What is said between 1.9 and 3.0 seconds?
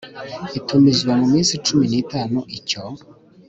n itanu icyo